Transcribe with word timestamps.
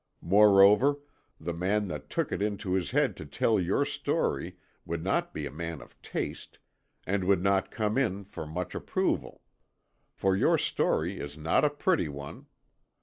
Moreover, 0.23 0.95
the 1.39 1.53
man 1.53 1.87
that 1.89 2.09
took 2.09 2.31
it 2.31 2.41
into 2.41 2.73
his 2.73 2.89
head 2.89 3.15
to 3.17 3.25
tell 3.27 3.59
your 3.59 3.85
story 3.85 4.57
would 4.83 5.03
not 5.03 5.31
be 5.31 5.45
a 5.45 5.51
man 5.51 5.79
of 5.79 5.95
taste, 6.01 6.57
and 7.05 7.23
would 7.25 7.43
not 7.43 7.69
come 7.69 7.99
in 7.99 8.23
for 8.23 8.47
much 8.47 8.73
approval. 8.73 9.43
For 10.11 10.35
your 10.35 10.57
story 10.57 11.19
is 11.19 11.37
not 11.37 11.63
a 11.63 11.69
pretty 11.69 12.09
one. 12.09 12.47